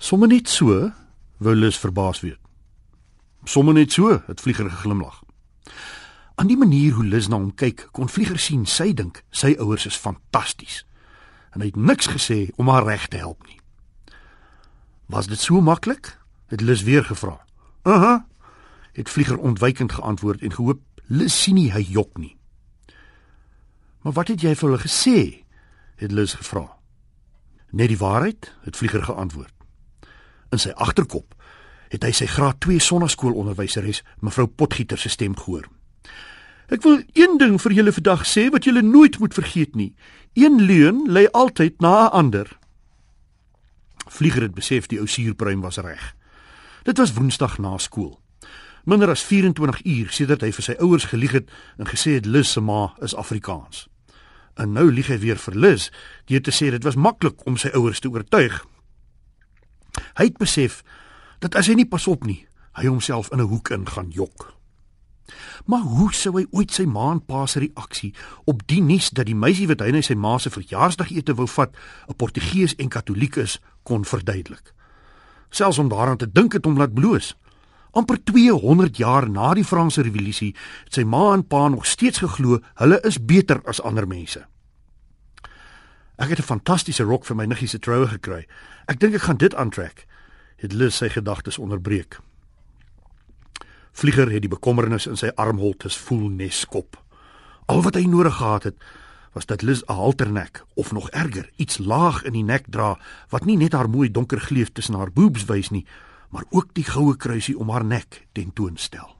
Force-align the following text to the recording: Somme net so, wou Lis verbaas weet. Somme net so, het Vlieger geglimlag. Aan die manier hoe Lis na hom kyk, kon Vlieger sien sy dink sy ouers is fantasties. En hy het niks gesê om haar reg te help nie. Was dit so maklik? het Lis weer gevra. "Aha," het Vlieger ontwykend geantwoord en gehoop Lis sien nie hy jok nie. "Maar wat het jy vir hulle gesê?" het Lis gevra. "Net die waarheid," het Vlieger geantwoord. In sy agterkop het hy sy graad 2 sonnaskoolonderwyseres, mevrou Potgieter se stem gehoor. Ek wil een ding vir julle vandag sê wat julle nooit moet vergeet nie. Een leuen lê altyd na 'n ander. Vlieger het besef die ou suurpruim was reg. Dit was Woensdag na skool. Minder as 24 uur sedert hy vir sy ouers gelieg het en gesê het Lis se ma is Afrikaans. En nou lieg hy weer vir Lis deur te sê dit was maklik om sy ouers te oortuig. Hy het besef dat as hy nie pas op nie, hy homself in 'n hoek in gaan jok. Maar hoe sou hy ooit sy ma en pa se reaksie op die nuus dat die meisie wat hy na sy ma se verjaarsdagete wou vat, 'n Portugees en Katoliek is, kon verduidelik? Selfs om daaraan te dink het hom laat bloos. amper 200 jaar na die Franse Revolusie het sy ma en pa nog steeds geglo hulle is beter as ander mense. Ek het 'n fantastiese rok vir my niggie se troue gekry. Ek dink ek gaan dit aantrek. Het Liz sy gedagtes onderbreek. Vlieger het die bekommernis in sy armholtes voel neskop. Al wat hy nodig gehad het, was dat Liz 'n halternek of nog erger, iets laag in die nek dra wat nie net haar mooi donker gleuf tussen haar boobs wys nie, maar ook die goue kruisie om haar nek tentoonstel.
Somme 0.00 0.26
net 0.26 0.48
so, 0.48 0.92
wou 1.44 1.52
Lis 1.54 1.76
verbaas 1.76 2.22
weet. 2.24 2.38
Somme 3.44 3.72
net 3.76 3.92
so, 3.92 4.22
het 4.26 4.40
Vlieger 4.40 4.70
geglimlag. 4.70 5.18
Aan 6.40 6.48
die 6.48 6.56
manier 6.56 6.94
hoe 6.96 7.04
Lis 7.04 7.28
na 7.28 7.36
hom 7.36 7.50
kyk, 7.54 7.84
kon 7.92 8.08
Vlieger 8.08 8.40
sien 8.40 8.62
sy 8.64 8.94
dink 8.96 9.20
sy 9.28 9.50
ouers 9.60 9.84
is 9.90 9.98
fantasties. 10.00 10.78
En 11.52 11.60
hy 11.60 11.68
het 11.68 11.76
niks 11.76 12.08
gesê 12.14 12.46
om 12.56 12.72
haar 12.72 12.88
reg 12.88 13.10
te 13.12 13.20
help 13.20 13.44
nie. 13.44 13.60
Was 15.12 15.28
dit 15.28 15.38
so 15.38 15.60
maklik? 15.60 16.16
het 16.48 16.64
Lis 16.64 16.82
weer 16.82 17.04
gevra. 17.04 17.36
"Aha," 17.82 18.26
het 18.92 19.10
Vlieger 19.10 19.38
ontwykend 19.38 19.92
geantwoord 19.92 20.40
en 20.40 20.52
gehoop 20.52 20.80
Lis 21.12 21.42
sien 21.42 21.54
nie 21.54 21.72
hy 21.72 21.84
jok 21.92 22.16
nie. 22.18 22.36
"Maar 24.00 24.12
wat 24.12 24.28
het 24.28 24.40
jy 24.40 24.56
vir 24.56 24.68
hulle 24.68 24.82
gesê?" 24.82 25.44
het 25.96 26.12
Lis 26.12 26.34
gevra. 26.34 26.76
"Net 27.70 27.88
die 27.88 27.98
waarheid," 27.98 28.54
het 28.64 28.76
Vlieger 28.76 29.02
geantwoord. 29.02 29.59
In 30.50 30.58
sy 30.58 30.70
agterkop 30.74 31.34
het 31.90 32.04
hy 32.06 32.12
sy 32.14 32.26
graad 32.30 32.60
2 32.62 32.78
sonnaskoolonderwyseres, 32.78 34.04
mevrou 34.22 34.46
Potgieter 34.46 34.98
se 34.98 35.10
stem 35.10 35.34
gehoor. 35.36 35.66
Ek 36.70 36.84
wil 36.86 37.00
een 37.18 37.38
ding 37.38 37.56
vir 37.58 37.74
julle 37.74 37.92
vandag 37.92 38.22
sê 38.30 38.46
wat 38.54 38.64
julle 38.64 38.82
nooit 38.86 39.18
moet 39.18 39.34
vergeet 39.34 39.74
nie. 39.74 39.90
Een 40.38 40.60
leuen 40.62 41.02
lê 41.10 41.26
altyd 41.34 41.80
na 41.80 42.06
'n 42.06 42.12
ander. 42.12 42.58
Vlieger 44.06 44.42
het 44.42 44.54
besef 44.54 44.86
die 44.86 44.98
ou 44.98 45.06
suurpruim 45.06 45.60
was 45.60 45.78
reg. 45.78 46.14
Dit 46.82 46.98
was 46.98 47.12
Woensdag 47.12 47.58
na 47.58 47.78
skool. 47.78 48.20
Minder 48.84 49.10
as 49.10 49.22
24 49.22 49.84
uur 49.84 50.10
sedert 50.10 50.40
hy 50.40 50.52
vir 50.52 50.62
sy 50.62 50.74
ouers 50.78 51.04
gelieg 51.04 51.32
het 51.32 51.50
en 51.78 51.86
gesê 51.86 52.16
het 52.16 52.26
Lis 52.26 52.52
se 52.52 52.60
ma 52.60 52.94
is 53.04 53.14
Afrikaans. 53.14 53.88
En 54.54 54.72
nou 54.72 54.92
lieg 54.92 55.06
hy 55.06 55.18
weer 55.18 55.36
vir 55.36 55.54
Lis 55.54 55.90
deur 56.26 56.42
te 56.42 56.50
sê 56.50 56.70
dit 56.70 56.84
was 56.84 56.96
maklik 56.96 57.46
om 57.46 57.56
sy 57.56 57.68
ouers 57.74 58.00
te 58.00 58.08
oortuig. 58.08 58.66
Hy 60.18 60.24
het 60.24 60.38
besef 60.38 60.82
dat 61.38 61.54
as 61.54 61.66
hy 61.66 61.74
nie 61.74 61.88
pas 61.88 62.06
op 62.06 62.24
nie, 62.24 62.46
hy 62.78 62.86
homself 62.86 63.30
in 63.32 63.40
'n 63.40 63.50
hoek 63.50 63.70
in 63.70 63.86
gaan 63.86 64.10
jok. 64.10 64.54
Maar 65.66 65.80
hoe 65.80 66.14
sou 66.14 66.32
hy 66.38 66.46
ooit 66.50 66.72
sy 66.72 66.84
ma 66.84 67.10
en 67.12 67.24
pa 67.24 67.46
se 67.46 67.60
reaksie 67.62 68.14
op 68.44 68.66
die 68.66 68.82
nuus 68.82 69.10
dat 69.10 69.26
die 69.26 69.34
meisie 69.34 69.68
wat 69.70 69.80
hy 69.80 69.90
na 69.90 70.02
sy 70.02 70.14
ma 70.14 70.38
se 70.38 70.50
verjaarsdagete 70.50 71.34
wou 71.34 71.46
vat, 71.46 71.76
'n 72.08 72.14
Portugees 72.14 72.74
en 72.76 72.88
Katoliek 72.88 73.36
is, 73.36 73.60
kon 73.82 74.04
verduidelik? 74.04 74.74
Selfs 75.50 75.78
om 75.78 75.88
daaraan 75.88 76.16
te 76.16 76.32
dink 76.32 76.52
het 76.52 76.64
hom 76.64 76.76
laat 76.76 76.94
bloos. 76.94 77.34
amper 77.92 78.24
200 78.24 78.96
jaar 78.96 79.30
na 79.30 79.54
die 79.54 79.64
Franse 79.64 80.02
Revolusie 80.02 80.54
het 80.84 80.94
sy 80.94 81.02
ma 81.02 81.32
en 81.34 81.42
pa 81.46 81.68
nog 81.68 81.86
steeds 81.86 82.22
geglo 82.22 82.60
hulle 82.74 83.00
is 83.02 83.18
beter 83.18 83.60
as 83.66 83.80
ander 83.82 84.06
mense. 84.06 84.46
Ek 86.20 86.28
het 86.28 86.38
'n 86.38 86.42
fantastiese 86.52 87.02
rok 87.02 87.24
vir 87.24 87.36
my 87.36 87.44
niggie 87.44 87.68
se 87.68 87.78
troue 87.78 88.06
gekry. 88.06 88.46
Ek 88.86 89.00
dink 89.00 89.14
ek 89.14 89.20
gaan 89.20 89.36
dit 89.36 89.54
aantrek. 89.54 90.06
Het 90.56 90.72
Liz 90.72 90.96
sy 90.96 91.08
gedagtes 91.08 91.58
onderbreek. 91.58 92.20
Vlieger 93.92 94.30
het 94.30 94.40
die 94.40 94.48
bekommernis 94.48 95.06
in 95.06 95.16
sy 95.16 95.30
armholtes 95.34 95.96
voel 95.96 96.28
neskop. 96.28 97.02
Al 97.66 97.82
wat 97.82 97.94
hy 97.94 98.04
nodig 98.04 98.36
gehad 98.36 98.62
het, 98.62 98.76
was 99.32 99.46
dat 99.46 99.62
Liz 99.62 99.82
'n 99.82 99.92
halternek 99.92 100.64
of 100.74 100.92
nog 100.92 101.10
erger, 101.10 101.50
iets 101.56 101.78
laag 101.78 102.22
in 102.22 102.32
die 102.32 102.44
nek 102.44 102.64
dra 102.68 102.98
wat 103.28 103.44
nie 103.44 103.56
net 103.56 103.72
haar 103.72 103.90
mooi 103.90 104.10
donker 104.10 104.40
gleuf 104.40 104.68
tussen 104.72 104.94
haar 104.94 105.12
boobs 105.12 105.44
wys 105.44 105.70
nie, 105.70 105.86
maar 106.28 106.44
ook 106.50 106.74
die 106.74 106.84
goue 106.84 107.16
kruisie 107.16 107.58
om 107.58 107.70
haar 107.70 107.84
nek 107.84 108.26
tentoonstel. 108.32 109.19